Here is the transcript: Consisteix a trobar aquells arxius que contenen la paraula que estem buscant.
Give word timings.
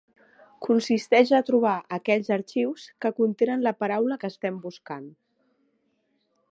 Consisteix 0.67 1.33
a 1.39 1.41
trobar 1.49 1.73
aquells 1.97 2.31
arxius 2.37 2.87
que 3.05 3.13
contenen 3.21 3.67
la 3.69 3.75
paraula 3.85 4.19
que 4.25 4.35
estem 4.35 4.57
buscant. 4.67 5.07